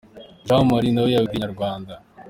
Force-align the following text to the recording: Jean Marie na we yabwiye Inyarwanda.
Jean 0.47 0.63
Marie 0.69 0.93
na 0.93 1.01
we 1.03 1.13
yabwiye 1.15 1.37
Inyarwanda. 1.37 1.93